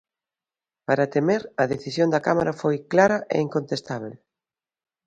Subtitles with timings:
[0.87, 4.13] Para Temer, a decisión da Cámara foi "clara e incontestábel".